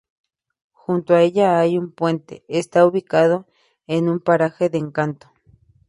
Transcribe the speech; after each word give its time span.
Junto 0.71 1.13
a 1.13 1.21
ella 1.21 1.59
hay 1.59 1.77
un 1.77 1.91
puente, 1.91 2.43
está 2.47 2.87
ubicada 2.87 3.45
en 3.85 4.09
un 4.09 4.19
paraje 4.19 4.67
de 4.67 4.79
encanto. 4.79 5.31